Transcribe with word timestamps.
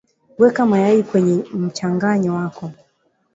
weka 0.39 0.65
mayai 0.65 1.03
kwenye 1.03 1.43
mchanganyi 1.53 2.29
wako 2.29 2.71